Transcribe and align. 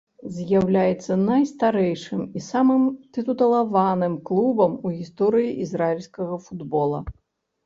З'яўляецца 0.35 1.17
найстарэйшым 1.25 2.23
і 2.39 2.43
самым 2.45 2.87
тытулаваным 3.19 4.17
клубам 4.31 4.71
у 4.85 4.95
гісторыі 4.97 5.53
ізраільскага 5.69 6.35
футбола. 6.49 7.05